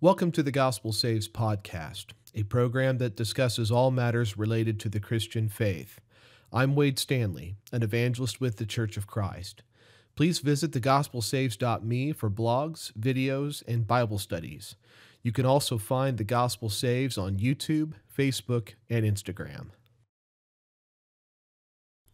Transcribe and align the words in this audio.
Welcome 0.00 0.30
to 0.30 0.44
the 0.44 0.52
Gospel 0.52 0.92
Saves 0.92 1.26
podcast, 1.26 2.12
a 2.32 2.44
program 2.44 2.98
that 2.98 3.16
discusses 3.16 3.72
all 3.72 3.90
matters 3.90 4.38
related 4.38 4.78
to 4.78 4.88
the 4.88 5.00
Christian 5.00 5.48
faith. 5.48 5.98
I'm 6.52 6.76
Wade 6.76 7.00
Stanley, 7.00 7.56
an 7.72 7.82
evangelist 7.82 8.40
with 8.40 8.58
the 8.58 8.64
Church 8.64 8.96
of 8.96 9.08
Christ. 9.08 9.64
Please 10.14 10.38
visit 10.38 10.70
thegospelsaves.me 10.70 12.12
for 12.12 12.30
blogs, 12.30 12.92
videos, 12.92 13.64
and 13.66 13.88
Bible 13.88 14.18
studies. 14.18 14.76
You 15.24 15.32
can 15.32 15.44
also 15.44 15.78
find 15.78 16.16
the 16.16 16.22
Gospel 16.22 16.70
Saves 16.70 17.18
on 17.18 17.40
YouTube, 17.40 17.94
Facebook, 18.16 18.74
and 18.88 19.04
Instagram. 19.04 19.70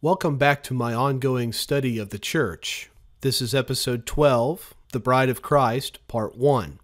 Welcome 0.01 0.39
back 0.39 0.63
to 0.63 0.73
my 0.73 0.95
ongoing 0.95 1.53
study 1.53 1.99
of 1.99 2.09
the 2.09 2.17
church. 2.17 2.89
This 3.21 3.43
is 3.43 3.53
episode 3.53 4.07
12, 4.07 4.73
The 4.91 4.99
Bride 4.99 5.29
of 5.29 5.43
Christ, 5.43 5.99
Part 6.07 6.35
1. 6.35 6.79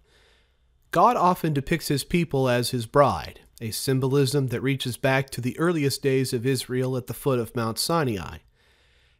God 0.92 1.16
often 1.16 1.54
depicts 1.54 1.88
his 1.88 2.04
people 2.04 2.50
as 2.50 2.70
his 2.70 2.84
bride, 2.84 3.40
a 3.62 3.70
symbolism 3.70 4.48
that 4.48 4.60
reaches 4.60 4.98
back 4.98 5.30
to 5.30 5.40
the 5.40 5.58
earliest 5.58 6.02
days 6.02 6.34
of 6.34 6.44
Israel 6.44 6.98
at 6.98 7.06
the 7.06 7.14
foot 7.14 7.38
of 7.38 7.56
Mount 7.56 7.78
Sinai. 7.78 8.38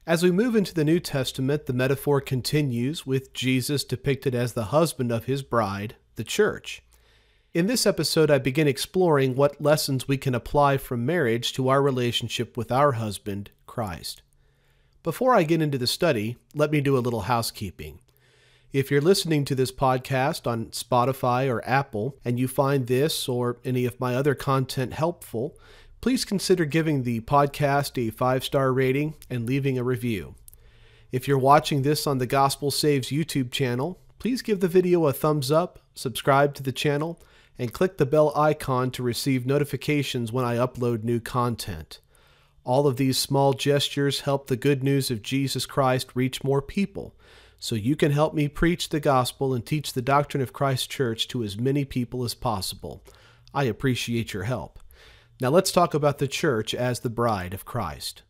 As 0.07 0.23
we 0.23 0.31
move 0.31 0.55
into 0.55 0.75
the 0.75 0.85
New 0.85 1.01
Testament, 1.01 1.65
the 1.65 1.73
metaphor 1.73 2.21
continues 2.21 3.07
with 3.07 3.33
Jesus 3.33 3.85
depicted 3.85 4.35
as 4.35 4.53
the 4.53 4.67
husband 4.67 5.11
of 5.11 5.25
his 5.25 5.43
bride, 5.43 5.97
the 6.17 6.25
church. 6.25 6.83
In 7.55 7.69
this 7.69 7.87
episode, 7.87 8.31
I 8.31 8.37
begin 8.37 8.69
exploring 8.69 9.35
what 9.35 9.63
lessons 9.63 10.07
we 10.07 10.19
can 10.19 10.35
apply 10.35 10.77
from 10.77 11.07
marriage 11.07 11.55
to 11.55 11.71
our 11.71 11.81
relationship 11.81 12.55
with 12.55 12.71
our 12.71 12.93
husband, 12.93 13.51
Christ. 13.67 14.21
Before 15.03 15.35
I 15.35 15.45
get 15.45 15.63
into 15.63 15.79
the 15.79 15.87
study, 15.87 16.37
let 16.55 16.71
me 16.71 16.83
do 16.83 16.99
a 16.99 17.01
little 17.01 17.23
housekeeping. 17.23 18.01
If 18.73 18.91
you're 18.91 19.03
listening 19.03 19.45
to 19.45 19.55
this 19.55 19.71
podcast 19.71 20.47
on 20.47 20.69
Spotify 20.69 21.47
or 21.47 21.63
Apple 21.69 22.17
and 22.25 22.41
you 22.41 22.49
find 22.49 22.87
this 22.87 23.29
or 23.29 23.59
any 23.67 23.85
of 23.85 24.01
my 24.01 24.17
other 24.17 24.35
content 24.35 24.95
helpful, 24.95 25.59
please 26.01 26.25
consider 26.25 26.65
giving 26.65 27.03
the 27.03 27.21
podcast 27.21 27.99
a 27.99 28.09
five 28.09 28.43
star 28.43 28.73
rating 28.73 29.13
and 29.29 29.47
leaving 29.47 29.77
a 29.77 29.85
review. 29.85 30.37
If 31.11 31.29
you're 31.29 31.37
watching 31.37 31.83
this 31.83 32.07
on 32.07 32.17
the 32.17 32.25
Gospel 32.25 32.71
Saves 32.71 33.09
YouTube 33.11 33.51
channel, 33.51 34.01
please 34.19 34.41
give 34.41 34.61
the 34.61 34.69
video 34.69 35.05
a 35.05 35.13
thumbs 35.13 35.53
up, 35.53 35.81
subscribe 35.95 36.55
to 36.55 36.63
the 36.63 36.73
channel, 36.73 37.21
and 37.59 37.75
click 37.75 37.99
the 37.99 38.07
bell 38.07 38.33
icon 38.35 38.91
to 38.93 39.03
receive 39.03 39.45
notifications 39.45 40.33
when 40.33 40.47
I 40.47 40.57
upload 40.57 41.05
new 41.05 41.21
content. 41.21 42.01
All 42.65 42.87
of 42.87 42.97
these 42.97 43.19
small 43.19 43.53
gestures 43.53 44.21
help 44.21 44.47
the 44.47 44.57
good 44.57 44.83
news 44.83 45.11
of 45.11 45.21
Jesus 45.21 45.67
Christ 45.67 46.13
reach 46.15 46.43
more 46.43 46.63
people 46.63 47.15
so 47.63 47.77
you 47.77 47.95
can 47.95 48.11
help 48.11 48.35
me 48.35 48.49
preach 48.49 48.89
the 48.89 48.99
gospel 48.99 49.55
and 49.55 49.65
teach 49.65 49.93
the 49.93 50.03
doctrine 50.03 50.43
of 50.43 50.53
Christ 50.53 50.91
Church 50.91 51.29
to 51.29 51.45
as 51.45 51.57
many 51.57 51.85
people 51.85 52.25
as 52.25 52.35
possible. 52.35 53.05
I 53.55 53.65
appreciate 53.65 54.33
your 54.33 54.43
help. 54.43 54.81
Now 55.41 55.51
let's 55.51 55.71
talk 55.71 55.95
about 55.95 56.19
the 56.19 56.27
church 56.27 56.75
as 56.75 57.01
the 57.01 57.09
bride 57.09 57.55
of 57.55 57.65
Christ. 57.65 58.23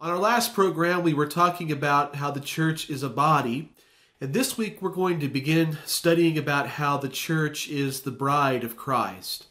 On 0.00 0.08
our 0.08 0.20
last 0.20 0.54
program, 0.54 1.02
we 1.02 1.14
were 1.14 1.26
talking 1.26 1.72
about 1.72 2.14
how 2.14 2.30
the 2.30 2.38
church 2.38 2.88
is 2.88 3.02
a 3.02 3.08
body, 3.08 3.72
and 4.20 4.32
this 4.32 4.56
week 4.56 4.80
we're 4.80 4.90
going 4.90 5.18
to 5.18 5.26
begin 5.26 5.78
studying 5.84 6.38
about 6.38 6.68
how 6.68 6.96
the 6.96 7.08
church 7.08 7.68
is 7.68 8.02
the 8.02 8.12
bride 8.12 8.62
of 8.62 8.76
Christ. 8.76 9.48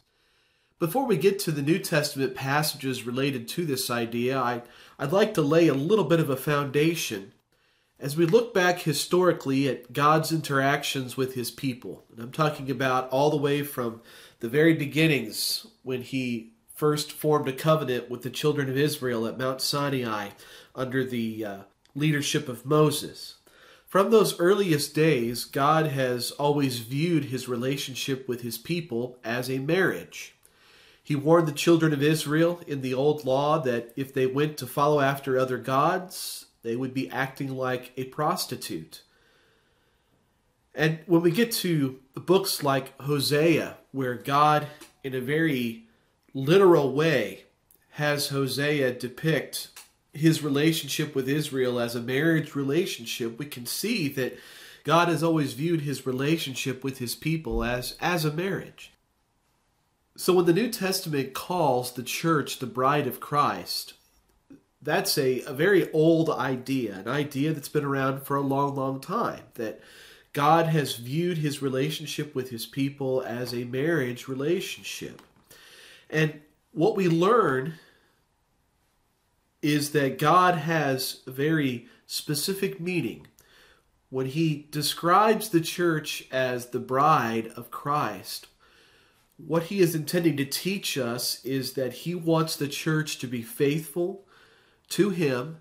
Before 0.80 1.06
we 1.06 1.17
get 1.17 1.39
to 1.39 1.52
the 1.52 1.62
New 1.62 1.78
Testament 1.78 2.36
passages 2.36 3.06
related 3.06 3.50
to 3.50 3.66
this 3.66 3.89
idea, 3.89 4.39
I, 4.39 4.62
I'd 4.97 5.12
like 5.12 5.34
to 5.34 5.42
lay 5.42 5.67
a 5.67 5.73
little 5.73 6.06
bit 6.06 6.22
of 6.22 6.30
a 6.30 6.38
foundation 6.38 7.34
as 8.02 8.17
we 8.17 8.25
look 8.25 8.52
back 8.52 8.80
historically 8.80 9.69
at 9.69 9.94
God's 9.94 10.31
interactions 10.31 11.16
with 11.16 11.35
his 11.35 11.52
people, 11.52 12.03
and 12.11 12.19
I'm 12.19 12.31
talking 12.31 12.71
about 12.71 13.07
all 13.11 13.30
the 13.30 13.38
way 13.38 13.61
from 13.61 14.02
the 14.39 14.49
very 14.49 14.73
beginnings 14.73 15.67
when 15.83 16.02
he 16.02 16.53
first 16.73 17.11
formed 17.11 17.47
a 17.47 17.53
covenant 17.53 18.09
with 18.09 18.23
the 18.23 18.31
children 18.31 18.72
of 18.72 18.75
Israel 18.75 19.27
at 19.27 19.38
Mount 19.38 19.61
Sinai 19.61 20.29
under 20.73 21.06
the 21.06 21.45
uh, 21.45 21.57
leadership 21.94 22.50
of 22.50 22.66
Moses. 22.66 23.35
From 23.85 24.09
those 24.09 24.39
earliest 24.39 24.95
days, 24.95 25.45
God 25.45 25.85
has 25.88 26.31
always 26.31 26.79
viewed 26.79 27.25
his 27.25 27.47
relationship 27.47 28.28
with 28.28 28.41
his 28.41 28.57
people 28.57 29.19
as 29.23 29.47
a 29.47 29.59
marriage. 29.59 30.33
He 31.03 31.16
warned 31.16 31.47
the 31.47 31.51
children 31.51 31.94
of 31.94 32.01
Israel 32.01 32.62
in 32.66 32.81
the 32.81 32.95
old 32.95 33.25
law 33.25 33.59
that 33.59 33.94
if 33.95 34.12
they 34.12 34.25
went 34.25 34.57
to 34.57 34.66
follow 34.66 35.01
after 35.01 35.38
other 35.38 35.59
gods, 35.59 36.47
they 36.63 36.75
would 36.75 36.94
be 36.94 37.09
acting 37.09 37.55
like 37.55 37.91
a 37.97 38.05
prostitute. 38.05 39.01
And 40.73 40.99
when 41.05 41.22
we 41.22 41.31
get 41.31 41.51
to 41.53 41.99
books 42.16 42.63
like 42.63 42.99
Hosea, 43.01 43.77
where 43.91 44.16
God, 44.16 44.67
in 45.03 45.13
a 45.13 45.21
very 45.21 45.88
literal 46.33 46.94
way, 46.94 47.45
has 47.91 48.29
Hosea 48.29 48.94
depict 48.94 49.69
his 50.13 50.44
relationship 50.44 51.16
with 51.16 51.27
Israel 51.27 51.79
as 51.79 51.95
a 51.95 52.01
marriage 52.01 52.55
relationship, 52.55 53.38
we 53.38 53.45
can 53.45 53.66
see 53.66 54.07
that 54.09 54.38
God 54.83 55.09
has 55.09 55.23
always 55.23 55.53
viewed 55.53 55.81
his 55.81 56.05
relationship 56.05 56.83
with 56.83 56.97
his 56.97 57.16
people 57.16 57.63
as, 57.63 57.95
as 58.00 58.25
a 58.25 58.31
marriage. 58.31 58.94
So 60.16 60.33
when 60.33 60.45
the 60.45 60.53
New 60.53 60.69
Testament 60.69 61.33
calls 61.33 61.94
the 61.94 62.03
church 62.03 62.59
the 62.59 62.66
bride 62.66 63.07
of 63.07 63.19
Christ, 63.19 63.94
that's 64.81 65.18
a, 65.18 65.42
a 65.42 65.53
very 65.53 65.92
old 65.92 66.30
idea, 66.30 66.96
an 66.96 67.08
idea 67.08 67.53
that's 67.53 67.69
been 67.69 67.86
around 67.86 68.24
for 68.24 68.36
a 68.36 68.42
long, 68.42 68.75
long 68.75 69.00
time. 69.00 69.44
That 69.56 69.80
God 70.34 70.68
has 70.68 70.96
viewed 70.96 71.38
his 71.38 71.62
relationship 71.62 72.34
with 72.34 72.50
his 72.50 72.66
people 72.66 73.22
as 73.22 73.53
a 73.53 73.66
marriage 73.66 74.28
relationship. 74.28 75.22
And 76.09 76.42
what 76.72 76.96
we 76.96 77.08
learn 77.08 77.75
is 79.62 79.92
that 79.92 80.18
God 80.18 80.56
has 80.56 81.22
very 81.28 81.88
specific 82.08 82.80
meaning 82.80 83.28
when 84.09 84.25
he 84.25 84.68
describes 84.72 85.50
the 85.50 85.62
church 85.62 86.25
as 86.31 86.68
the 86.68 86.80
bride 86.80 87.48
of 87.56 87.72
Christ. 87.72 88.48
What 89.38 89.63
he 89.63 89.80
is 89.80 89.96
intending 89.96 90.38
to 90.38 90.46
teach 90.46 90.98
us 90.98 91.44
is 91.46 91.74
that 91.74 91.94
he 91.94 92.16
wants 92.16 92.56
the 92.56 92.68
church 92.68 93.19
to 93.19 93.28
be 93.28 93.42
faithful 93.42 94.25
to 94.91 95.09
Him 95.09 95.57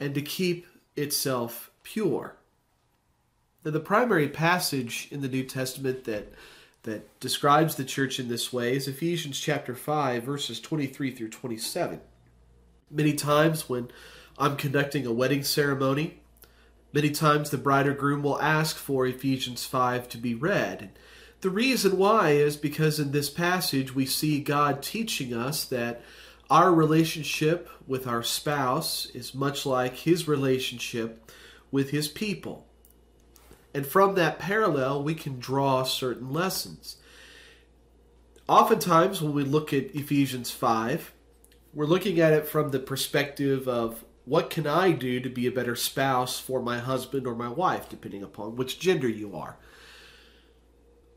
and 0.00 0.14
to 0.14 0.22
keep 0.22 0.66
itself 0.96 1.70
pure. 1.82 2.36
Now, 3.64 3.70
the 3.70 3.80
primary 3.80 4.28
passage 4.28 5.08
in 5.10 5.20
the 5.20 5.28
New 5.28 5.44
Testament 5.44 6.04
that 6.04 6.32
that 6.84 7.20
describes 7.20 7.76
the 7.76 7.84
church 7.84 8.18
in 8.18 8.28
this 8.28 8.52
way 8.52 8.74
is 8.74 8.88
Ephesians 8.88 9.38
chapter 9.38 9.74
5 9.74 10.24
verses 10.24 10.60
23 10.60 11.12
through 11.12 11.28
27. 11.28 12.00
Many 12.90 13.14
times 13.14 13.68
when 13.68 13.88
I'm 14.36 14.56
conducting 14.56 15.06
a 15.06 15.12
wedding 15.12 15.44
ceremony, 15.44 16.20
many 16.92 17.10
times 17.10 17.50
the 17.50 17.58
bride 17.58 17.86
or 17.86 17.94
groom 17.94 18.22
will 18.22 18.40
ask 18.40 18.76
for 18.76 19.06
Ephesians 19.06 19.64
5 19.64 20.08
to 20.08 20.18
be 20.18 20.34
read. 20.34 20.90
The 21.40 21.50
reason 21.50 21.96
why 21.96 22.30
is 22.30 22.56
because 22.56 22.98
in 22.98 23.12
this 23.12 23.30
passage 23.30 23.94
we 23.94 24.06
see 24.06 24.40
God 24.40 24.82
teaching 24.82 25.32
us 25.32 25.64
that 25.66 26.02
our 26.50 26.72
relationship 26.72 27.68
with 27.86 28.06
our 28.06 28.22
spouse 28.22 29.06
is 29.14 29.34
much 29.34 29.64
like 29.64 29.94
his 29.94 30.28
relationship 30.28 31.30
with 31.70 31.90
his 31.90 32.08
people. 32.08 32.66
And 33.74 33.86
from 33.86 34.14
that 34.14 34.38
parallel, 34.38 35.02
we 35.02 35.14
can 35.14 35.38
draw 35.38 35.82
certain 35.82 36.32
lessons. 36.32 36.96
Oftentimes, 38.48 39.22
when 39.22 39.32
we 39.32 39.44
look 39.44 39.72
at 39.72 39.94
Ephesians 39.94 40.50
5, 40.50 41.12
we're 41.72 41.86
looking 41.86 42.20
at 42.20 42.34
it 42.34 42.46
from 42.46 42.70
the 42.70 42.78
perspective 42.78 43.66
of 43.66 44.04
what 44.24 44.50
can 44.50 44.66
I 44.66 44.92
do 44.92 45.20
to 45.20 45.28
be 45.28 45.46
a 45.46 45.52
better 45.52 45.74
spouse 45.74 46.38
for 46.38 46.60
my 46.60 46.78
husband 46.78 47.26
or 47.26 47.34
my 47.34 47.48
wife, 47.48 47.88
depending 47.88 48.22
upon 48.22 48.56
which 48.56 48.78
gender 48.78 49.08
you 49.08 49.34
are. 49.34 49.56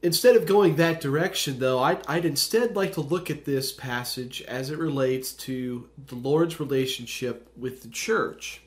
Instead 0.05 0.35
of 0.35 0.45
going 0.45 0.75
that 0.75 1.01
direction, 1.01 1.57
though, 1.57 1.79
I'd, 1.79 1.97
I'd, 2.07 2.25
instead 2.25 2.75
like 2.75 2.93
to 2.93 3.01
look 3.01 3.31
at 3.31 3.43
this 3.43 3.71
passage 3.71 4.43
as 4.43 4.69
it 4.69 4.77
relates 4.77 5.33
to 5.33 5.89
the 5.97 6.13
Lord's 6.13 6.59
relationship 6.59 7.49
with 7.57 7.81
the 7.81 7.87
church. 7.87 8.61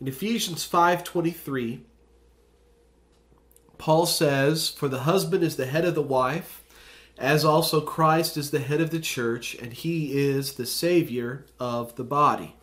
In 0.00 0.08
Ephesians 0.08 0.66
5:23, 0.66 1.82
Paul 3.78 4.04
says, 4.04 4.68
"For 4.68 4.88
the 4.88 5.04
husband 5.04 5.44
is 5.44 5.54
the 5.54 5.66
head 5.66 5.84
of 5.84 5.94
the 5.94 6.02
wife, 6.02 6.64
as 7.16 7.44
also 7.44 7.80
Christ 7.80 8.36
is 8.36 8.50
the 8.50 8.58
head 8.58 8.80
of 8.80 8.90
the 8.90 8.98
church, 8.98 9.54
and 9.54 9.72
he 9.72 10.18
is 10.18 10.54
the 10.54 10.66
savior 10.66 11.46
of 11.60 11.94
the 11.94 12.02
body." 12.02 12.56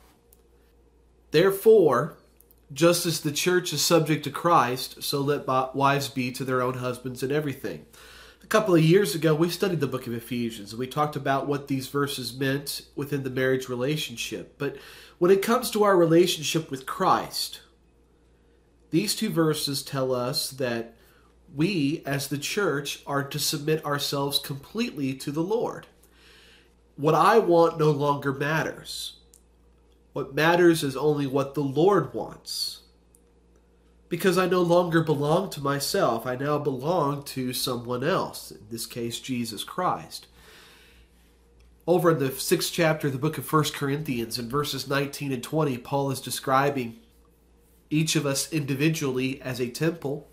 Therefore, 1.31 2.17
just 2.75 3.05
as 3.05 3.21
the 3.21 3.31
church 3.31 3.71
is 3.71 3.81
subject 3.81 4.25
to 4.25 4.29
Christ, 4.29 5.01
so 5.01 5.21
let 5.21 5.47
wives 5.47 6.09
be 6.09 6.31
to 6.33 6.43
their 6.43 6.61
own 6.61 6.75
husbands 6.75 7.23
in 7.23 7.31
everything. 7.31 7.85
A 8.43 8.47
couple 8.47 8.75
of 8.75 8.83
years 8.83 9.15
ago, 9.15 9.33
we 9.33 9.49
studied 9.49 9.79
the 9.79 9.87
book 9.87 10.05
of 10.05 10.13
Ephesians 10.13 10.71
and 10.71 10.79
we 10.79 10.85
talked 10.85 11.15
about 11.15 11.47
what 11.47 11.69
these 11.69 11.87
verses 11.87 12.37
meant 12.37 12.81
within 12.95 13.23
the 13.23 13.29
marriage 13.29 13.69
relationship. 13.69 14.57
But 14.57 14.75
when 15.17 15.31
it 15.31 15.41
comes 15.41 15.71
to 15.71 15.83
our 15.83 15.95
relationship 15.95 16.69
with 16.69 16.85
Christ, 16.85 17.61
these 18.91 19.15
two 19.15 19.29
verses 19.29 19.81
tell 19.81 20.13
us 20.13 20.51
that 20.51 20.95
we, 21.55 22.03
as 22.05 22.27
the 22.27 22.37
church, 22.37 23.01
are 23.07 23.23
to 23.23 23.39
submit 23.39 23.85
ourselves 23.85 24.37
completely 24.37 25.13
to 25.15 25.31
the 25.31 25.41
Lord. 25.41 25.87
What 26.97 27.15
I 27.15 27.39
want 27.39 27.79
no 27.79 27.91
longer 27.91 28.33
matters. 28.33 29.14
What 30.15 30.33
matters 30.33 30.81
is 30.81 30.95
only 30.95 31.27
what 31.27 31.55
the 31.55 31.61
Lord 31.61 32.13
wants. 32.13 32.83
Because 34.07 34.37
I 34.37 34.45
no 34.45 34.61
longer 34.61 35.01
belong 35.01 35.49
to 35.49 35.59
myself, 35.59 36.25
I 36.25 36.35
now 36.35 36.57
belong 36.57 37.23
to 37.23 37.51
someone 37.51 38.01
else, 38.01 38.51
in 38.51 38.61
this 38.69 38.85
case, 38.85 39.19
Jesus 39.19 39.65
Christ. 39.65 40.27
Over 41.85 42.11
in 42.11 42.19
the 42.19 42.31
sixth 42.31 42.71
chapter 42.71 43.07
of 43.07 43.13
the 43.13 43.19
book 43.19 43.37
of 43.37 43.45
First 43.45 43.73
Corinthians, 43.73 44.39
in 44.39 44.47
verses 44.47 44.87
19 44.87 45.33
and 45.33 45.43
20, 45.43 45.77
Paul 45.79 46.11
is 46.11 46.21
describing 46.21 46.95
each 47.89 48.15
of 48.15 48.25
us 48.25 48.51
individually 48.53 49.41
as 49.41 49.59
a 49.59 49.69
temple 49.69 50.29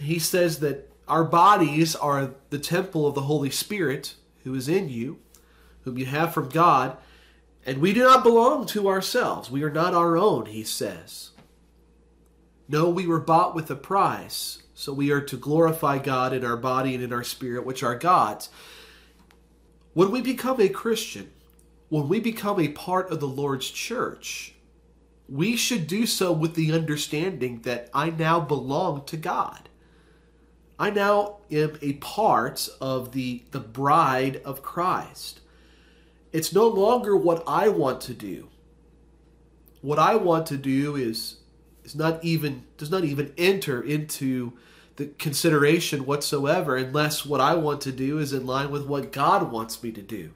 he 0.00 0.18
says 0.18 0.60
that 0.60 0.88
our 1.06 1.24
bodies 1.24 1.94
are 1.94 2.30
the 2.50 2.58
temple 2.58 3.06
of 3.06 3.14
the 3.14 3.22
Holy 3.22 3.50
Spirit 3.50 4.14
who 4.44 4.54
is 4.54 4.68
in 4.68 4.88
you, 4.88 5.18
whom 5.82 5.98
you 5.98 6.06
have 6.06 6.32
from 6.32 6.48
God, 6.48 6.96
and 7.66 7.78
we 7.78 7.92
do 7.92 8.02
not 8.02 8.22
belong 8.22 8.66
to 8.66 8.88
ourselves. 8.88 9.50
We 9.50 9.62
are 9.62 9.70
not 9.70 9.94
our 9.94 10.16
own, 10.16 10.46
he 10.46 10.64
says. 10.64 11.30
No, 12.68 12.88
we 12.88 13.06
were 13.06 13.20
bought 13.20 13.54
with 13.54 13.70
a 13.70 13.76
price, 13.76 14.62
so 14.74 14.92
we 14.92 15.10
are 15.10 15.20
to 15.20 15.36
glorify 15.36 15.98
God 15.98 16.32
in 16.32 16.44
our 16.44 16.56
body 16.56 16.94
and 16.94 17.02
in 17.02 17.12
our 17.12 17.24
spirit, 17.24 17.66
which 17.66 17.82
are 17.82 17.96
God's. 17.96 18.48
When 19.92 20.10
we 20.10 20.22
become 20.22 20.60
a 20.60 20.68
Christian, 20.68 21.32
when 21.88 22.08
we 22.08 22.20
become 22.20 22.60
a 22.60 22.68
part 22.68 23.10
of 23.10 23.18
the 23.18 23.26
Lord's 23.26 23.68
church, 23.68 24.54
we 25.28 25.56
should 25.56 25.86
do 25.86 26.06
so 26.06 26.32
with 26.32 26.54
the 26.54 26.72
understanding 26.72 27.62
that 27.62 27.90
I 27.92 28.10
now 28.10 28.40
belong 28.40 29.04
to 29.06 29.16
God. 29.16 29.68
I 30.78 30.90
now 30.90 31.38
am 31.50 31.76
a 31.82 31.94
part 31.94 32.68
of 32.80 33.12
the, 33.12 33.42
the 33.50 33.60
bride 33.60 34.40
of 34.44 34.62
Christ. 34.62 35.40
It's 36.32 36.52
no 36.52 36.66
longer 36.68 37.16
what 37.16 37.42
I 37.46 37.68
want 37.68 38.00
to 38.02 38.14
do. 38.14 38.48
What 39.80 39.98
I 39.98 40.14
want 40.16 40.46
to 40.46 40.56
do 40.56 40.96
is 40.96 41.36
is 41.84 41.94
not 41.94 42.22
even 42.24 42.64
does 42.76 42.90
not 42.90 43.04
even 43.04 43.32
enter 43.38 43.82
into 43.82 44.52
the 44.96 45.06
consideration 45.06 46.04
whatsoever 46.04 46.76
unless 46.76 47.24
what 47.24 47.40
I 47.40 47.54
want 47.54 47.80
to 47.82 47.92
do 47.92 48.18
is 48.18 48.32
in 48.32 48.46
line 48.46 48.70
with 48.70 48.86
what 48.86 49.12
God 49.12 49.50
wants 49.50 49.82
me 49.82 49.90
to 49.92 50.02
do. 50.02 50.32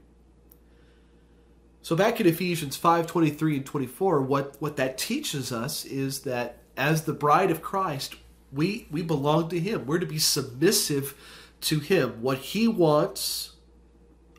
So 1.82 1.94
back 1.94 2.19
in 2.19 2.26
Ephesians 2.26 2.76
5, 2.76 3.06
23 3.06 3.56
and 3.56 3.67
24, 3.67 4.23
what, 4.23 4.56
what 4.58 4.76
that 4.76 4.97
teaches 4.97 5.52
us 5.52 5.85
is 5.85 6.20
that 6.20 6.61
as 6.79 7.02
the 7.02 7.12
bride 7.12 7.50
of 7.50 7.61
Christ, 7.61 8.14
we 8.50 8.87
we 8.90 9.02
belong 9.02 9.50
to 9.50 9.61
him. 9.61 9.85
We're 9.85 9.99
to 9.99 10.06
be 10.06 10.19
submissive 10.19 11.14
to 11.62 11.81
him. 11.81 12.23
What 12.23 12.38
he 12.38 12.69
wants 12.69 13.53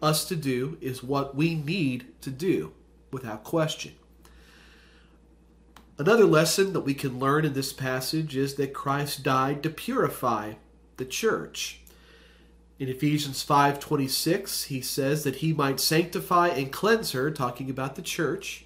us 0.02 0.26
to 0.26 0.36
do 0.36 0.78
is 0.82 1.04
what 1.04 1.36
we 1.36 1.56
need 1.56 2.08
to 2.22 2.30
do 2.30 2.74
without 3.12 3.44
question. 3.44 3.94
Another 5.98 6.26
lesson 6.26 6.74
that 6.74 6.82
we 6.82 6.94
can 6.94 7.20
learn 7.20 7.46
in 7.46 7.54
this 7.54 7.72
passage 7.72 8.36
is 8.36 8.56
that 8.56 8.74
Christ 8.74 9.24
died 9.24 9.64
to 9.64 9.70
purify 9.70 10.56
the 10.98 11.06
church. 11.06 11.82
In 12.78 12.90
Ephesians 12.90 13.42
5:26, 13.42 14.64
he 14.64 14.82
says 14.82 15.24
that 15.24 15.38
he 15.38 15.54
might 15.54 15.80
sanctify 15.80 16.50
and 16.50 16.74
cleanse 16.74 17.12
her, 17.12 17.32
talking 17.32 17.70
about 17.70 17.96
the 17.96 18.02
church, 18.02 18.66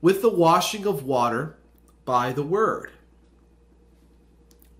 with 0.00 0.22
the 0.22 0.30
washing 0.30 0.86
of 0.86 1.02
water 1.02 1.56
by 2.04 2.32
the 2.32 2.44
word. 2.44 2.92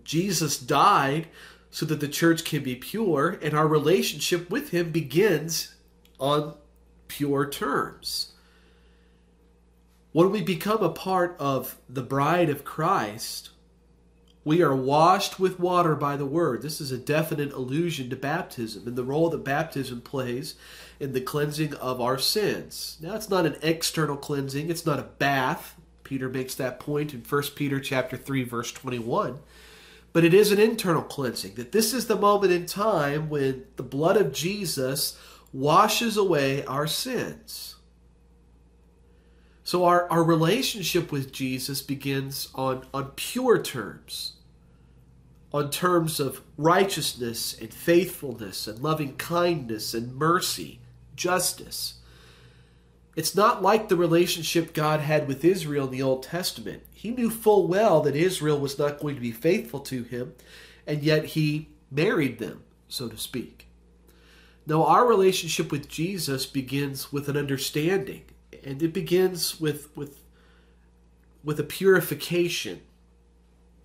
Jesus 0.04 0.58
died 0.58 1.26
so 1.70 1.86
that 1.86 2.00
the 2.00 2.08
church 2.08 2.44
can 2.44 2.62
be 2.62 2.75
pure, 2.75 3.38
and 3.43 3.54
our 3.54 3.66
relationship 3.66 4.50
with 4.50 4.70
Him 4.70 4.90
begins 4.90 5.75
on 6.20 6.55
pure 7.08 7.49
terms. 7.49 8.32
When 10.12 10.31
we 10.31 10.43
become 10.43 10.82
a 10.82 10.90
part 10.90 11.37
of 11.38 11.78
the 11.88 12.02
bride 12.02 12.50
of 12.50 12.64
Christ, 12.64 13.50
we 14.44 14.62
are 14.62 14.75
washed 14.75 15.38
with 15.38 15.61
water 15.61 15.94
by 15.94 16.17
the 16.17 16.26
word. 16.26 16.62
This 16.62 16.81
is 16.81 16.90
a 16.90 16.99
definite 16.99 17.52
allusion 17.52 18.11
to 18.11 18.17
baptism 18.17 18.87
and 18.87 18.96
the 18.96 19.05
role 19.05 19.28
that 19.31 19.44
baptism 19.44 20.00
plays 20.00 20.56
in 20.99 21.12
the 21.12 21.20
cleansing 21.20 21.75
of 21.75 22.00
our 22.00 22.19
sins. 22.19 22.96
Now 23.00 23.14
it's 23.14 23.28
not 23.28 23.46
an 23.46 23.56
external 23.62 24.17
cleansing, 24.17 24.70
it's 24.70 24.87
not 24.87 24.99
a 24.99 25.05
bath. 25.19 25.76
Peter 26.02 26.28
makes 26.28 26.55
that 26.56 26.81
point 26.81 27.14
in 27.14 27.20
1 27.20 27.43
Peter 27.55 27.78
chapter 27.78 28.17
3 28.17 28.43
verse 28.43 28.72
21 28.72 29.38
but 30.12 30.25
it 30.25 30.34
is 30.34 30.50
an 30.50 30.58
internal 30.58 31.02
cleansing. 31.02 31.55
That 31.55 31.72
this 31.72 31.94
is 31.94 32.06
the 32.06 32.17
moment 32.17 32.52
in 32.52 32.67
time 32.67 33.28
when 33.28 33.64
the 33.76 33.82
blood 33.82 34.17
of 34.17 34.32
Jesus 34.32 35.19
washes 35.52 36.17
away 36.17 36.64
our 36.64 36.87
sins. 36.87 37.76
So 39.64 39.85
our, 39.85 40.11
our 40.11 40.25
relationship 40.25 41.12
with 41.12 41.32
Jesus 41.32 41.81
begins 41.81 42.49
on, 42.55 42.87
on 42.93 43.12
pure 43.14 43.62
terms, 43.62 44.32
on 45.52 45.70
terms 45.70 46.19
of 46.19 46.43
righteousness 46.56 47.56
and 47.61 47.73
faithfulness 47.73 48.67
and 48.67 48.81
loving 48.81 49.17
kindness 49.17 49.94
and 49.94 50.14
mercy, 50.17 50.81
justice. 51.14 52.00
It's 53.17 53.35
not 53.35 53.62
like 53.62 53.88
the 53.88 53.96
relationship 53.96 54.73
God 54.73 55.00
had 55.00 55.29
with 55.29 55.44
Israel 55.44 55.87
in 55.87 55.93
the 55.93 56.03
Old 56.03 56.23
Testament. 56.23 56.82
He 56.93 57.11
knew 57.11 57.31
full 57.31 57.69
well 57.69 58.00
that 58.03 58.17
Israel 58.17 58.58
was 58.58 58.79
not 58.79 59.00
going 59.00 59.14
to 59.17 59.20
be 59.20 59.32
faithful 59.32 59.81
to 59.81 60.03
him, 60.05 60.35
and 60.87 61.03
yet 61.03 61.26
he 61.26 61.69
married 61.91 62.38
them, 62.38 62.62
so 62.88 63.08
to 63.08 63.17
speak. 63.17 63.69
Now, 64.66 64.84
our 64.84 65.06
relationship 65.06 65.72
with 65.72 65.88
Jesus 65.88 66.46
begins 66.46 67.12
with 67.12 67.28
an 67.28 67.36
understanding, 67.36 68.24
and 68.64 68.82
it 68.82 68.92
begins 68.92 69.60
with, 69.60 69.94
with, 69.96 70.18
with 71.42 71.58
a 71.58 71.64
purification 71.64 72.82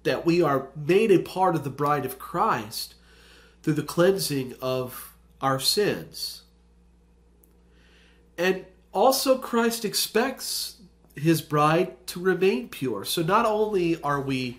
that 0.04 0.26
we 0.26 0.42
are 0.42 0.70
made 0.76 1.12
a 1.12 1.20
part 1.20 1.56
of 1.56 1.64
the 1.64 1.70
bride 1.70 2.06
of 2.06 2.20
Christ 2.20 2.96
through 3.64 3.74
the 3.74 3.84
cleansing 3.84 4.54
of 4.62 5.16
our 5.42 5.60
sins. 5.60 6.44
And 8.38 8.66
also, 8.92 9.38
Christ 9.38 9.84
expects 9.84 10.78
his 11.16 11.42
bride 11.42 12.06
to 12.08 12.20
remain 12.20 12.70
pure. 12.70 13.06
So, 13.06 13.22
not 13.22 13.46
only 13.46 14.02
are 14.02 14.22
we 14.22 14.58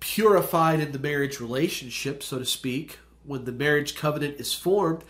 purified 0.00 0.80
in 0.80 0.92
the 0.92 0.98
marriage 0.98 1.40
relationship, 1.40 2.22
so 2.22 2.38
to 2.38 2.44
speak, 2.44 2.98
when 3.24 3.44
the 3.44 3.52
marriage 3.52 3.96
covenant 3.96 4.38
is 4.38 4.52
formed, 4.52 5.04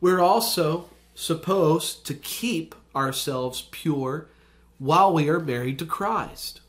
we're 0.00 0.20
also 0.20 0.88
supposed 1.14 2.06
to 2.06 2.14
keep 2.14 2.74
ourselves 2.94 3.68
pure 3.70 4.28
while 4.78 5.12
we 5.12 5.28
are 5.28 5.40
married 5.40 5.78
to 5.78 5.86
Christ. 5.86 6.60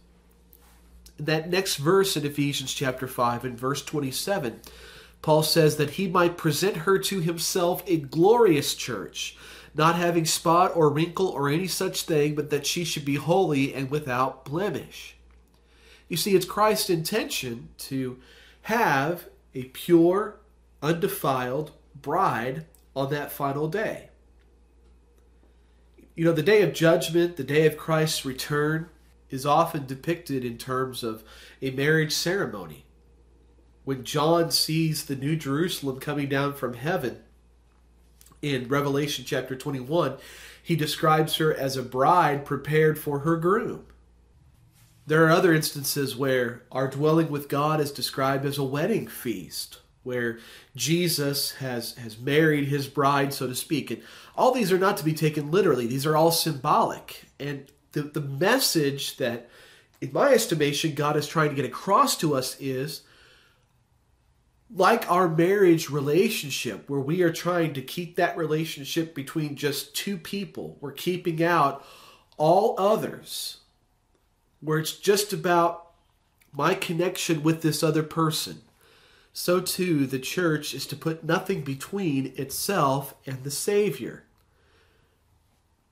That 1.17 1.49
next 1.49 1.77
verse 1.77 2.17
in 2.17 2.25
Ephesians 2.25 2.73
chapter 2.73 3.07
5 3.07 3.45
and 3.45 3.59
verse 3.59 3.83
27, 3.83 4.59
Paul 5.21 5.43
says 5.43 5.77
that 5.77 5.91
he 5.91 6.07
might 6.07 6.37
present 6.37 6.77
her 6.77 6.97
to 6.99 7.19
himself 7.19 7.83
a 7.87 7.97
glorious 7.97 8.73
church 8.73 9.37
not 9.73 9.95
having 9.95 10.25
spot 10.25 10.75
or 10.75 10.89
wrinkle 10.89 11.27
or 11.27 11.49
any 11.49 11.67
such 11.67 12.03
thing, 12.03 12.35
but 12.35 12.49
that 12.49 12.65
she 12.65 12.83
should 12.83 13.05
be 13.05 13.15
holy 13.15 13.73
and 13.73 13.89
without 13.89 14.43
blemish. 14.43 15.15
You 16.09 16.17
see, 16.17 16.35
it's 16.35 16.45
Christ's 16.45 16.89
intention 16.89 17.69
to 17.79 18.19
have 18.63 19.25
a 19.55 19.63
pure, 19.65 20.35
undefiled 20.81 21.71
bride 21.95 22.65
on 22.95 23.09
that 23.11 23.31
final 23.31 23.67
day. 23.67 24.09
You 26.15 26.25
know, 26.25 26.33
the 26.33 26.43
day 26.43 26.61
of 26.61 26.73
judgment, 26.73 27.37
the 27.37 27.43
day 27.43 27.65
of 27.65 27.77
Christ's 27.77 28.25
return, 28.25 28.89
is 29.29 29.45
often 29.45 29.85
depicted 29.85 30.43
in 30.43 30.57
terms 30.57 31.03
of 31.03 31.23
a 31.61 31.71
marriage 31.71 32.11
ceremony. 32.11 32.85
When 33.85 34.03
John 34.03 34.51
sees 34.51 35.05
the 35.05 35.15
New 35.15 35.35
Jerusalem 35.35 35.99
coming 35.99 36.27
down 36.27 36.53
from 36.53 36.73
heaven, 36.73 37.23
in 38.41 38.67
Revelation 38.67 39.23
chapter 39.25 39.55
21, 39.55 40.17
he 40.61 40.75
describes 40.75 41.35
her 41.37 41.53
as 41.53 41.77
a 41.77 41.83
bride 41.83 42.45
prepared 42.45 42.97
for 42.99 43.19
her 43.19 43.37
groom. 43.37 43.85
There 45.05 45.25
are 45.25 45.31
other 45.31 45.53
instances 45.53 46.15
where 46.15 46.63
our 46.71 46.87
dwelling 46.87 47.29
with 47.29 47.49
God 47.49 47.79
is 47.79 47.91
described 47.91 48.45
as 48.45 48.57
a 48.57 48.63
wedding 48.63 49.07
feast, 49.07 49.79
where 50.03 50.39
Jesus 50.75 51.53
has, 51.53 51.93
has 51.95 52.19
married 52.19 52.67
his 52.67 52.87
bride, 52.87 53.33
so 53.33 53.47
to 53.47 53.55
speak. 53.55 53.91
And 53.91 54.01
all 54.35 54.51
these 54.51 54.71
are 54.71 54.79
not 54.79 54.97
to 54.97 55.05
be 55.05 55.13
taken 55.13 55.51
literally, 55.51 55.87
these 55.87 56.05
are 56.05 56.17
all 56.17 56.31
symbolic. 56.31 57.25
And 57.39 57.71
the, 57.91 58.03
the 58.03 58.21
message 58.21 59.17
that, 59.17 59.49
in 59.99 60.11
my 60.13 60.33
estimation, 60.33 60.95
God 60.95 61.17
is 61.17 61.27
trying 61.27 61.49
to 61.49 61.55
get 61.55 61.65
across 61.65 62.17
to 62.17 62.35
us 62.35 62.57
is 62.59 63.01
like 64.73 65.09
our 65.11 65.27
marriage 65.27 65.89
relationship, 65.89 66.89
where 66.89 66.99
we 66.99 67.21
are 67.21 67.31
trying 67.31 67.73
to 67.73 67.81
keep 67.81 68.15
that 68.15 68.37
relationship 68.37 69.13
between 69.13 69.55
just 69.55 69.93
two 69.93 70.17
people, 70.17 70.77
we're 70.79 70.93
keeping 70.93 71.43
out 71.43 71.85
all 72.37 72.75
others, 72.79 73.57
where 74.61 74.79
it's 74.79 74.93
just 74.93 75.33
about 75.33 75.87
my 76.53 76.73
connection 76.73 77.43
with 77.43 77.61
this 77.61 77.83
other 77.83 78.03
person. 78.03 78.61
So 79.33 79.61
too 79.61 80.05
the 80.05 80.19
church 80.19 80.73
is 80.73 80.85
to 80.87 80.95
put 80.95 81.23
nothing 81.23 81.61
between 81.61 82.33
itself 82.35 83.15
and 83.25 83.43
the 83.43 83.51
Savior. 83.51 84.23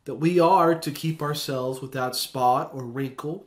That 0.06 0.16
we 0.16 0.40
are 0.40 0.76
to 0.76 0.92
keep 0.92 1.22
ourselves 1.22 1.82
without 1.82 2.16
spot 2.16 2.72
or 2.74 2.84
wrinkle, 2.84 3.46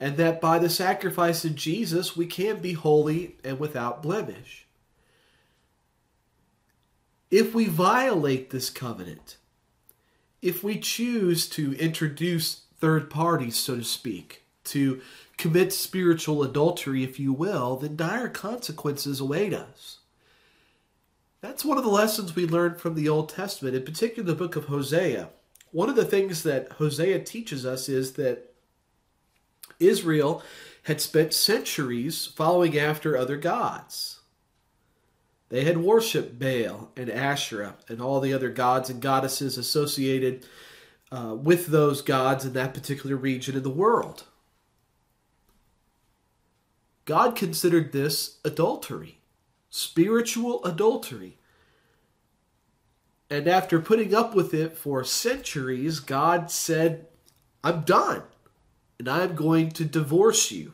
and 0.00 0.16
that 0.16 0.40
by 0.40 0.58
the 0.58 0.70
sacrifice 0.70 1.44
of 1.44 1.54
Jesus 1.54 2.16
we 2.16 2.26
can 2.26 2.60
be 2.60 2.72
holy 2.72 3.36
and 3.44 3.58
without 3.58 4.02
blemish. 4.02 4.66
If 7.30 7.54
we 7.54 7.66
violate 7.66 8.50
this 8.50 8.70
covenant, 8.70 9.36
if 10.40 10.62
we 10.62 10.78
choose 10.78 11.48
to 11.50 11.74
introduce 11.74 12.62
third 12.78 13.10
parties, 13.10 13.56
so 13.56 13.76
to 13.76 13.84
speak, 13.84 14.44
to 14.64 15.00
commit 15.36 15.72
spiritual 15.72 16.42
adultery, 16.42 17.04
if 17.04 17.20
you 17.20 17.32
will, 17.32 17.76
then 17.76 17.96
dire 17.96 18.28
consequences 18.28 19.20
await 19.20 19.52
us. 19.52 19.98
That's 21.40 21.64
one 21.64 21.78
of 21.78 21.84
the 21.84 21.90
lessons 21.90 22.34
we 22.34 22.46
learned 22.46 22.80
from 22.80 22.94
the 22.94 23.08
Old 23.08 23.28
Testament, 23.28 23.76
in 23.76 23.84
particular 23.84 24.26
the 24.26 24.34
book 24.34 24.56
of 24.56 24.66
Hosea. 24.66 25.28
One 25.70 25.88
of 25.88 25.96
the 25.96 26.04
things 26.04 26.42
that 26.42 26.72
Hosea 26.72 27.20
teaches 27.20 27.66
us 27.66 27.88
is 27.88 28.14
that 28.14 28.54
Israel 29.78 30.42
had 30.84 31.00
spent 31.00 31.34
centuries 31.34 32.26
following 32.26 32.78
after 32.78 33.16
other 33.16 33.36
gods. 33.36 34.20
They 35.48 35.64
had 35.64 35.78
worshiped 35.78 36.38
Baal 36.38 36.90
and 36.96 37.10
Asherah 37.10 37.76
and 37.88 38.00
all 38.00 38.20
the 38.20 38.32
other 38.32 38.50
gods 38.50 38.90
and 38.90 39.00
goddesses 39.00 39.58
associated 39.58 40.46
uh, 41.12 41.36
with 41.38 41.66
those 41.66 42.02
gods 42.02 42.44
in 42.44 42.52
that 42.54 42.74
particular 42.74 43.16
region 43.16 43.56
of 43.56 43.62
the 43.62 43.70
world. 43.70 44.24
God 47.06 47.36
considered 47.36 47.92
this 47.92 48.38
adultery, 48.44 49.20
spiritual 49.70 50.62
adultery. 50.64 51.38
And 53.30 53.48
after 53.48 53.80
putting 53.80 54.14
up 54.14 54.34
with 54.34 54.52
it 54.52 54.76
for 54.76 55.02
centuries, 55.04 56.00
God 56.00 56.50
said, 56.50 57.06
I'm 57.64 57.82
done, 57.82 58.22
and 58.98 59.08
I'm 59.08 59.34
going 59.34 59.70
to 59.70 59.84
divorce 59.84 60.50
you. 60.50 60.72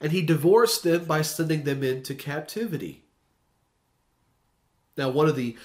And 0.00 0.12
he 0.12 0.22
divorced 0.22 0.82
them 0.82 1.04
by 1.04 1.22
sending 1.22 1.62
them 1.62 1.82
into 1.82 2.14
captivity. 2.14 3.04
Now, 4.96 5.08
one 5.08 5.28
of 5.28 5.36
the 5.36 5.56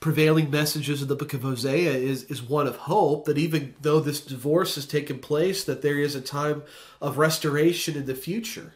prevailing 0.00 0.50
messages 0.50 1.02
of 1.02 1.08
the 1.08 1.14
book 1.14 1.34
of 1.34 1.42
Hosea 1.42 1.92
is, 1.92 2.24
is 2.24 2.42
one 2.42 2.66
of 2.66 2.76
hope 2.76 3.26
that 3.26 3.36
even 3.36 3.74
though 3.82 4.00
this 4.00 4.22
divorce 4.22 4.74
has 4.76 4.86
taken 4.86 5.18
place, 5.18 5.62
that 5.64 5.82
there 5.82 5.98
is 5.98 6.14
a 6.14 6.22
time 6.22 6.62
of 7.02 7.18
restoration 7.18 7.96
in 7.96 8.06
the 8.06 8.14
future. 8.14 8.74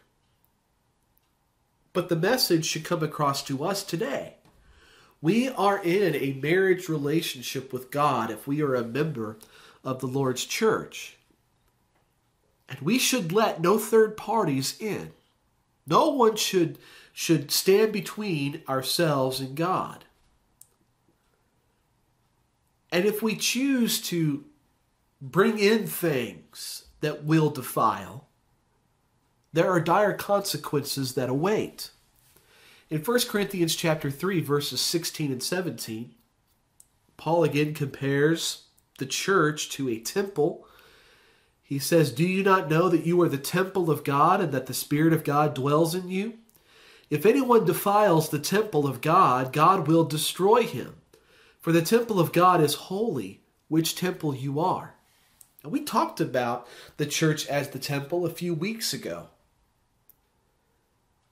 But 1.95 2.11
the 2.11 2.17
message 2.17 2.67
should 2.67 2.85
come 2.85 3.03
across 3.03 3.43
to 3.45 3.65
us 3.65 3.83
today. 3.83 4.35
We 5.23 5.49
are 5.49 5.83
in 5.83 6.15
a 6.15 6.39
marriage 6.43 6.91
relationship 6.91 7.73
with 7.73 7.91
God 7.91 8.31
if 8.31 8.47
we 8.47 8.61
are 8.61 8.75
a 8.75 8.85
member 8.85 9.39
of 9.83 10.01
the 10.01 10.07
Lord's 10.07 10.45
church. 10.45 11.17
And 12.69 12.81
we 12.81 12.99
should 12.99 13.33
let 13.33 13.63
no 13.63 13.79
third 13.79 14.19
parties 14.19 14.77
in. 14.79 15.13
No 15.87 16.11
one 16.11 16.37
should, 16.37 16.79
should 17.15 17.51
stand 17.51 17.93
between 17.93 18.63
ourselves 18.69 19.41
and 19.41 19.57
God. 19.57 20.05
And 22.95 23.07
if 23.07 23.25
we 23.25 23.35
choose 23.35 24.01
to 24.03 24.45
bring 25.21 25.59
in 25.59 25.89
things 25.89 26.85
that 27.01 27.25
will 27.25 27.51
defile, 27.51 28.29
there 29.53 29.69
are 29.69 29.81
dire 29.81 30.15
consequences 30.15 31.15
that 31.15 31.29
await. 31.29 31.91
In 32.89 33.01
1 33.01 33.21
Corinthians 33.29 33.75
chapter 33.75 34.13
3 34.13 34.41
verses 34.41 34.81
16 34.81 35.33
and 35.33 35.43
17, 35.43 36.15
Paul 37.17 37.43
again 37.43 37.75
compares 37.75 38.69
the 38.99 39.07
church 39.07 39.71
to 39.71 39.89
a 39.89 39.99
temple. 39.99 40.65
He 41.65 41.81
says, 41.81 42.13
"Do 42.13 42.23
you 42.23 42.45
not 42.45 42.71
know 42.71 42.89
that 42.89 43.05
you 43.05 43.21
are 43.23 43.29
the 43.29 43.39
temple 43.39 43.91
of 43.91 44.05
God 44.05 44.41
and 44.41 44.53
that 44.53 44.67
the 44.67 44.73
spirit 44.73 45.13
of 45.13 45.25
God 45.25 45.53
dwells 45.53 45.97
in 45.97 46.11
you? 46.11 46.35
If 47.11 47.27
anyone 47.27 47.65
defiles 47.65 48.29
the 48.29 48.39
temple 48.39 48.87
of 48.87 49.01
God, 49.01 49.53
God 49.53 49.89
will 49.89 50.05
destroy 50.05 50.63
him." 50.63 51.01
For 51.65 51.73
the 51.73 51.81
temple 51.81 52.21
of 52.21 52.35
God 52.35 52.61
is 52.61 52.75
holy, 52.75 53.41
which 53.69 53.97
temple 53.97 54.35
you 54.35 54.61
are. 54.61 54.97
And 55.63 55.73
we 55.73 55.81
talked 55.81 56.21
about 56.21 56.69
the 56.99 57.07
church 57.07 57.47
as 57.47 57.71
the 57.71 57.79
temple 57.79 58.27
a 58.27 58.31
few 58.31 58.53
weeks 58.53 58.93
ago. 58.93 59.29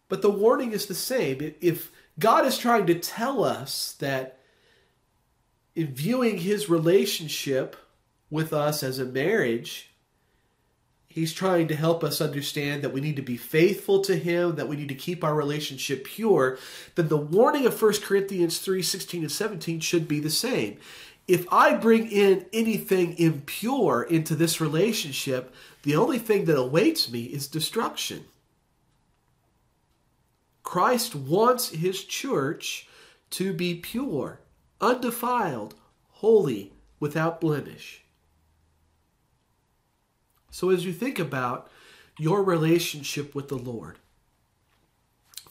But 0.08 0.22
the 0.22 0.30
warning 0.30 0.72
is 0.72 0.86
the 0.86 0.94
same. 0.94 1.52
If 1.60 1.92
God 2.18 2.46
is 2.46 2.56
trying 2.56 2.86
to 2.86 2.98
tell 2.98 3.44
us 3.44 3.92
that 3.98 4.38
in 5.74 5.88
viewing 5.88 6.38
his 6.38 6.66
relationship 6.66 7.76
with 8.30 8.54
us 8.54 8.82
as 8.82 8.98
a 8.98 9.04
marriage, 9.04 9.91
He's 11.14 11.34
trying 11.34 11.68
to 11.68 11.76
help 11.76 12.02
us 12.02 12.22
understand 12.22 12.82
that 12.82 12.92
we 12.92 13.02
need 13.02 13.16
to 13.16 13.22
be 13.22 13.36
faithful 13.36 14.00
to 14.00 14.16
him, 14.16 14.56
that 14.56 14.66
we 14.66 14.76
need 14.76 14.88
to 14.88 14.94
keep 14.94 15.22
our 15.22 15.34
relationship 15.34 16.04
pure, 16.04 16.56
then 16.94 17.08
the 17.08 17.18
warning 17.18 17.66
of 17.66 17.80
1 17.80 17.92
Corinthians 18.02 18.58
3 18.58 18.80
16 18.80 19.20
and 19.20 19.30
17 19.30 19.80
should 19.80 20.08
be 20.08 20.20
the 20.20 20.30
same. 20.30 20.78
If 21.28 21.46
I 21.52 21.74
bring 21.74 22.10
in 22.10 22.46
anything 22.54 23.18
impure 23.18 24.02
into 24.02 24.34
this 24.34 24.58
relationship, 24.58 25.54
the 25.82 25.96
only 25.96 26.18
thing 26.18 26.46
that 26.46 26.58
awaits 26.58 27.12
me 27.12 27.24
is 27.24 27.46
destruction. 27.46 28.24
Christ 30.62 31.14
wants 31.14 31.68
his 31.68 32.04
church 32.04 32.88
to 33.30 33.52
be 33.52 33.74
pure, 33.74 34.40
undefiled, 34.80 35.74
holy, 36.08 36.72
without 36.98 37.38
blemish. 37.38 38.02
So, 40.52 40.70
as 40.70 40.84
you 40.84 40.92
think 40.92 41.18
about 41.18 41.68
your 42.18 42.44
relationship 42.44 43.34
with 43.34 43.48
the 43.48 43.56
Lord, 43.56 43.98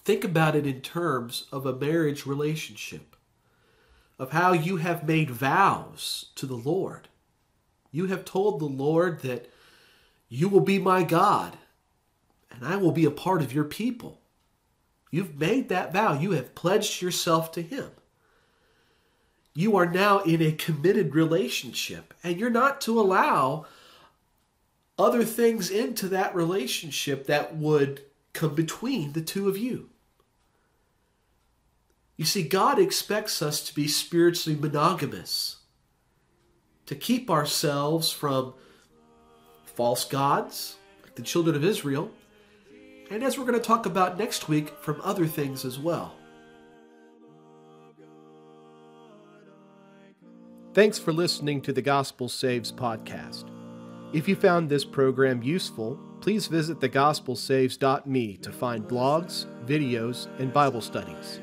think 0.06 0.24
about 0.24 0.56
it 0.56 0.66
in 0.66 0.80
terms 0.80 1.48
of 1.52 1.66
a 1.66 1.76
marriage 1.76 2.26
relationship, 2.26 3.18
of 4.18 4.32
how 4.32 4.54
you 4.54 4.78
have 4.78 5.06
made 5.06 5.32
vows 5.32 6.28
to 6.36 6.46
the 6.46 6.56
Lord. 6.56 7.10
You 7.92 8.06
have 8.06 8.24
told 8.24 8.60
the 8.60 8.66
Lord 8.66 9.22
that 9.24 9.50
you 10.30 10.48
will 10.48 10.62
be 10.62 10.80
my 10.80 11.04
God 11.04 11.58
and 12.52 12.66
I 12.66 12.78
will 12.78 12.92
be 12.92 13.06
a 13.06 13.12
part 13.12 13.42
of 13.42 13.54
your 13.54 13.64
people. 13.64 14.20
You've 15.10 15.40
made 15.40 15.70
that 15.70 15.92
vow. 15.92 16.14
You 16.14 16.32
have 16.32 16.56
pledged 16.56 17.02
yourself 17.02 17.52
to 17.54 17.62
Him. 17.62 17.90
You 19.54 19.76
are 19.78 19.86
now 19.86 20.20
in 20.20 20.42
a 20.42 20.52
committed 20.52 21.16
relationship, 21.16 22.14
and 22.24 22.40
you're 22.40 22.50
not 22.50 22.80
to 22.82 23.00
allow 23.00 23.66
other 24.98 25.24
things 25.24 25.70
into 25.70 26.08
that 26.10 26.36
relationship 26.36 27.28
that 27.28 27.56
would 27.56 28.02
come 28.34 28.56
between 28.56 29.14
the 29.14 29.22
two 29.22 29.50
of 29.50 29.58
you. 29.58 29.90
You 32.18 32.26
see, 32.26 32.44
God 32.44 32.78
expects 32.78 33.42
us 33.42 33.62
to 33.68 33.74
be 33.74 33.88
spiritually 33.88 34.60
monogamous, 34.60 35.58
to 36.86 36.96
keep 36.96 37.32
ourselves 37.32 38.12
from 38.12 38.54
false 39.66 40.06
gods, 40.06 40.76
like 41.04 41.16
the 41.16 41.24
children 41.24 41.56
of 41.56 41.64
Israel, 41.64 42.12
and 43.10 43.24
as 43.24 43.38
we're 43.38 43.46
going 43.46 43.60
to 43.60 43.66
talk 43.66 43.86
about 43.86 44.18
next 44.18 44.48
week, 44.48 44.70
from 44.82 45.02
other 45.04 45.26
things 45.26 45.66
as 45.66 45.80
well. 45.80 46.16
Thanks 50.74 50.98
for 50.98 51.12
listening 51.12 51.60
to 51.64 51.74
the 51.74 51.82
Gospel 51.82 52.30
Saves 52.30 52.72
podcast. 52.72 53.61
If 54.14 54.28
you 54.28 54.36
found 54.36 54.70
this 54.70 54.84
program 54.84 55.42
useful, 55.42 55.98
please 56.20 56.48
visit 56.48 56.80
thegospelsaves.me 56.80 58.38
to 58.38 58.52
find 58.52 58.88
blogs, 58.88 59.46
videos, 59.66 60.28
and 60.40 60.52
Bible 60.52 60.82
studies. 60.82 61.40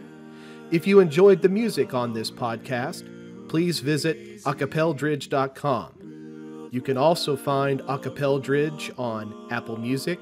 If 0.71 0.87
you 0.87 1.01
enjoyed 1.01 1.41
the 1.41 1.49
music 1.49 1.95
on 1.95 2.13
this 2.13 2.31
podcast, 2.31 3.49
please 3.49 3.81
visit 3.81 4.43
acapeldridge.com. 4.43 6.69
You 6.71 6.83
can 6.83 6.99
also 6.99 7.37
find 7.37 7.81
Acapeldridge 7.83 8.99
on 8.99 9.49
Apple 9.51 9.79
Music, 9.79 10.21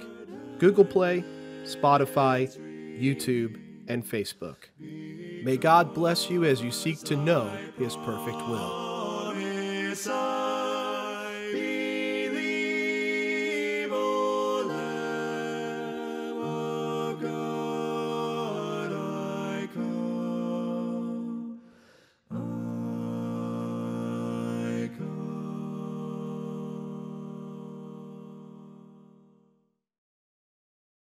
Google 0.61 0.85
Play, 0.85 1.25
Spotify, 1.65 2.47
YouTube, 2.97 3.61
and 3.89 4.05
Facebook. 4.05 4.57
May 4.79 5.57
God 5.57 5.93
bless 5.93 6.31
you 6.31 6.45
as 6.45 6.63
you 6.63 6.71
seek 6.71 7.01
to 7.01 7.17
know 7.17 7.49
His 7.77 7.97
perfect 7.97 8.39
will. 8.49 8.87